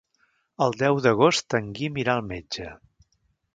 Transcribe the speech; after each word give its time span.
El 0.65 0.73
deu 0.79 1.01
d'agost 1.07 1.57
en 1.61 1.69
Guim 1.81 2.01
irà 2.05 2.17
al 2.17 2.27
metge. 2.33 2.73